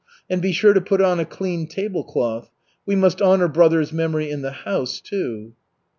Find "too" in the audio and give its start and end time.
4.99-5.53